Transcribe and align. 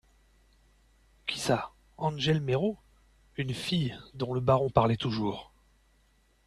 Qui 1.27 1.37
ça, 1.39 1.73
Angèle 1.99 2.41
Méraud? 2.41 2.75
Une 3.37 3.53
fille, 3.53 3.95
dont 4.15 4.33
le 4.33 4.39
baron 4.39 4.71
parlait 4.71 4.97
toujours. 4.97 5.51